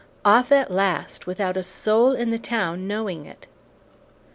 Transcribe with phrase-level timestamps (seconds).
[0.25, 3.45] Off at last, without a soul in the town knowing it!